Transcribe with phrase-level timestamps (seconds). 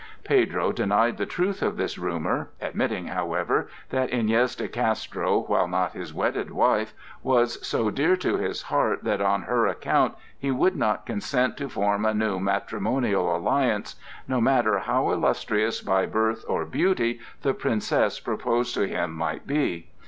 [0.23, 5.91] Pedro denied the truth of this rumor, admitting, however, that Iñez de Castro, while not
[5.91, 10.75] his wedded wife, was so dear to his heart that on her account he would
[10.75, 13.95] not consent to form a new matrimonial alliance,
[14.27, 19.89] no matter how illustrious by birth or beauty the princess proposed to him might be.